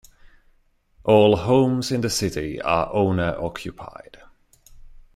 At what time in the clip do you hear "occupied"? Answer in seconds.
3.39-4.17